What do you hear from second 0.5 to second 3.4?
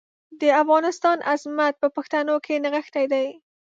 افغانستان عظمت په پښتنو کې نغښتی دی.